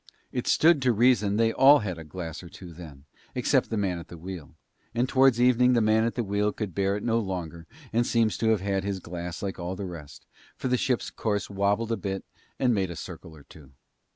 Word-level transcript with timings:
It 0.31 0.47
stood 0.47 0.81
to 0.81 0.93
reason 0.93 1.37
they 1.37 1.53
all 1.53 1.77
had 1.85 1.99
a 1.99 2.03
glass 2.03 2.41
or 2.41 2.49
two 2.49 2.73
then, 2.73 3.05
except 3.35 3.69
the 3.69 3.77
man 3.77 3.99
at 3.99 4.07
the 4.07 4.17
wheel; 4.17 4.55
and 4.95 5.07
towards 5.07 5.39
evening 5.39 5.73
the 5.73 5.79
man 5.79 6.05
at 6.05 6.15
the 6.15 6.23
wheel 6.23 6.51
could 6.51 6.73
bear 6.73 6.97
it 6.97 7.03
no 7.03 7.19
longer, 7.19 7.67
and 7.93 8.07
seems 8.07 8.35
to 8.39 8.49
have 8.49 8.61
had 8.61 8.83
his 8.83 8.99
glass 8.99 9.43
like 9.43 9.59
all 9.59 9.75
the 9.75 9.85
rest, 9.85 10.25
for 10.57 10.69
the 10.69 10.75
ship's 10.77 11.11
course 11.11 11.51
wobbled 11.51 11.91
a 11.91 11.97
bit 11.97 12.25
and 12.57 12.73
made 12.73 12.89
a 12.89 12.95
circle 12.95 13.35
or 13.35 13.43
two. 13.43 13.73